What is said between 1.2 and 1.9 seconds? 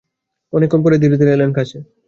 ধীরে এলেন কাছে।